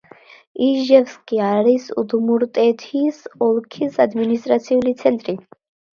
[0.67, 3.19] იჟევსკი არის უდმურტეთის
[3.49, 5.37] ოლქის ადმინისტრაციული ცენტრი.